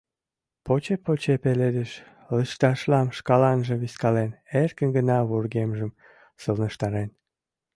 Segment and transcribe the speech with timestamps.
[0.65, 1.91] Поче-поче пеледыш
[2.35, 4.31] лышташлам шкаланже вискален,
[4.61, 5.91] эркын гына вургемжым
[6.41, 7.09] сылнештарен.